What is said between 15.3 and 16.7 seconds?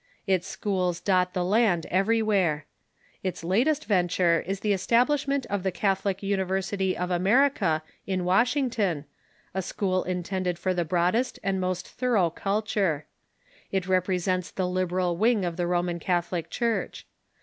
of the Roman Catholic